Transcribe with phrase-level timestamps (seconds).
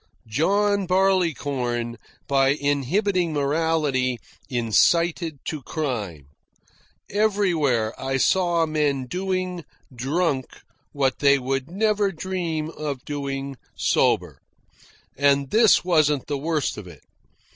[0.25, 1.97] John Barleycorn,
[2.27, 4.17] by inhibiting morality,
[4.49, 6.25] incited to crime.
[7.11, 10.47] Everywhere I saw men doing, drunk,
[10.91, 14.41] what they would never dream of doing sober.
[15.15, 17.03] And this wasn't the worst of it.